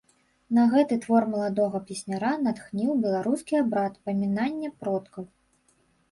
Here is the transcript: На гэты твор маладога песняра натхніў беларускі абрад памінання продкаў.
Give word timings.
На 0.57 0.61
гэты 0.69 0.95
твор 1.01 1.25
маладога 1.33 1.81
песняра 1.89 2.31
натхніў 2.45 2.95
беларускі 3.03 3.53
абрад 3.63 3.93
памінання 4.09 4.69
продкаў. 4.79 5.29